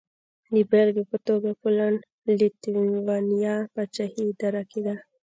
[0.53, 4.95] د بېلګې په توګه پولنډ-لېتوانیا پاچاهي اداره کېده.